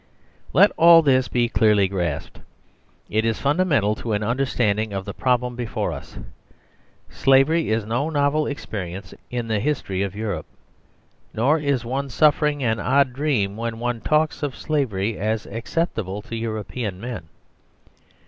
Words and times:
Let 0.51 0.71
all 0.77 1.03
this 1.03 1.27
be 1.27 1.47
clearly 1.47 1.87
grasped. 1.87 2.39
It 3.07 3.23
is 3.23 3.37
fundamental 3.37 3.93
to 3.97 4.13
an 4.13 4.23
understanding 4.23 4.93
of 4.93 5.05
the 5.05 5.13
problem 5.13 5.55
before 5.55 5.91
us. 5.91 6.17
Slav 7.07 7.47
ery 7.51 7.69
is 7.69 7.85
no 7.85 8.09
novel 8.09 8.47
experience 8.47 9.13
in 9.29 9.47
the 9.47 9.59
history 9.59 10.01
of 10.01 10.15
Europe; 10.15 10.47
nor 11.35 11.59
is 11.59 11.85
one 11.85 12.09
suffering 12.09 12.63
an 12.63 12.79
odd 12.79 13.13
dream 13.13 13.55
when 13.55 13.77
one 13.77 14.01
talks 14.01 14.41
of 14.41 14.55
Slavery 14.55 15.19
as 15.19 15.45
acceptable 15.45 16.23
to 16.23 16.35
European 16.35 16.99
men. 16.99 17.29